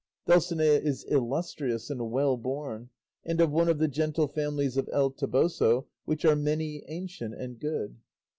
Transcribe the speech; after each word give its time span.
Dulcinea 0.25 0.79
is 0.79 1.03
illustrious 1.09 1.91
and 1.91 2.09
well 2.09 2.35
born, 2.35 2.89
and 3.23 3.39
of 3.39 3.51
one 3.51 3.69
of 3.69 3.77
the 3.77 3.87
gentle 3.87 4.27
families 4.27 4.75
of 4.75 4.89
El 4.91 5.11
Toboso, 5.11 5.85
which 6.05 6.25
are 6.25 6.35
many, 6.35 6.83
ancient, 6.87 7.35
and 7.35 7.59
good. 7.59 7.97